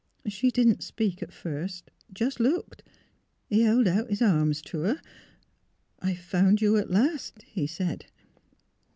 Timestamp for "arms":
4.19-4.59